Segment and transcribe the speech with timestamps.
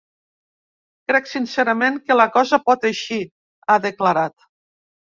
[1.11, 3.23] Crec sincerament que la cosa pot eixir,
[3.71, 4.53] ha declarat.